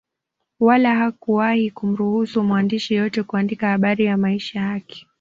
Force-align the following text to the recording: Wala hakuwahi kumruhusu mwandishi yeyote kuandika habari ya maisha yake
Wala 0.59 0.95
hakuwahi 0.95 1.71
kumruhusu 1.71 2.43
mwandishi 2.43 2.93
yeyote 2.93 3.23
kuandika 3.23 3.69
habari 3.69 4.05
ya 4.05 4.17
maisha 4.17 4.59
yake 4.59 5.07